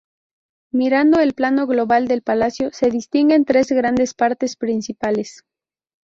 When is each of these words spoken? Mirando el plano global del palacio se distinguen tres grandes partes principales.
Mirando 0.73 1.19
el 1.19 1.35
plano 1.35 1.67
global 1.67 2.07
del 2.07 2.23
palacio 2.23 2.71
se 2.73 2.89
distinguen 2.89 3.45
tres 3.45 3.71
grandes 3.71 4.15
partes 4.15 4.55
principales. 4.55 5.45